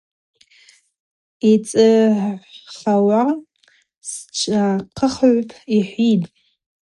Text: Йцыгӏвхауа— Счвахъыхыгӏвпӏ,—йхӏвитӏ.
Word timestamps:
Йцыгӏвхауа— 1.51 3.23
Счвахъыхыгӏвпӏ,—йхӏвитӏ. 4.37 6.29